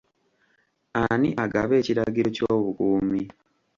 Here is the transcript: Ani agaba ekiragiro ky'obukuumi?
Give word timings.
Ani 1.03 1.29
agaba 1.43 1.73
ekiragiro 1.81 2.29
ky'obukuumi? 2.35 3.23